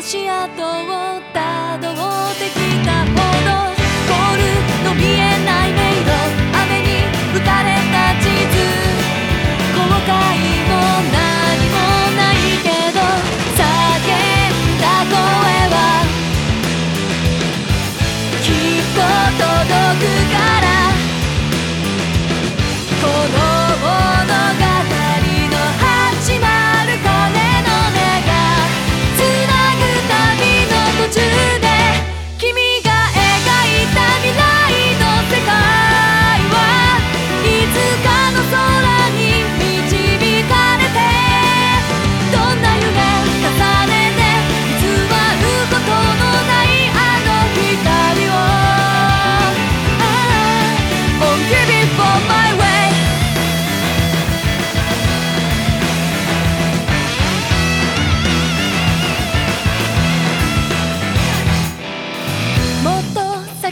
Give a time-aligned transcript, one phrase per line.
[0.00, 1.94] 足跡をたどっ
[2.38, 2.57] て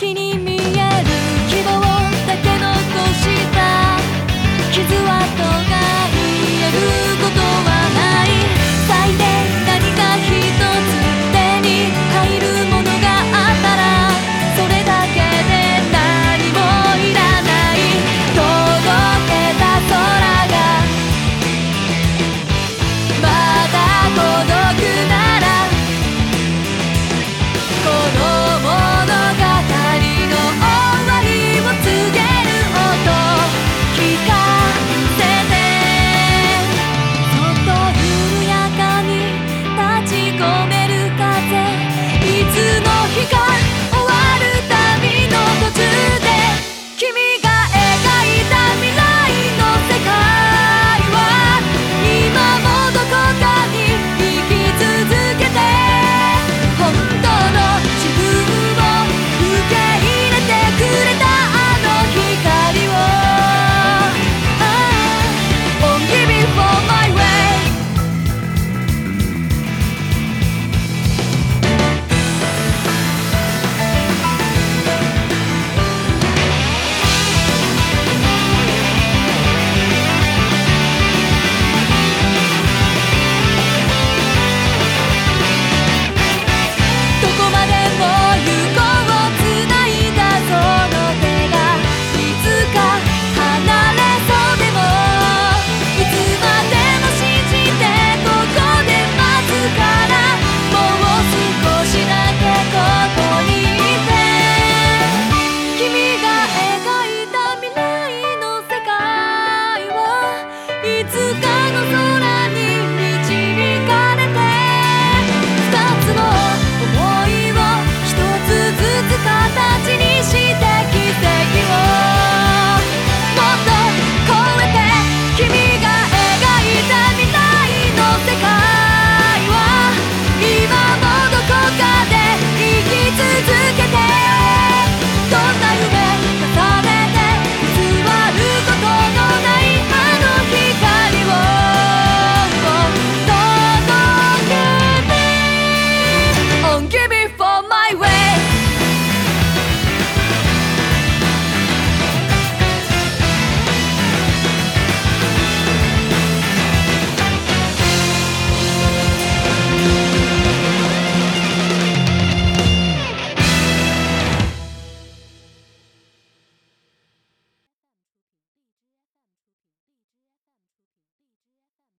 [0.00, 0.39] 先に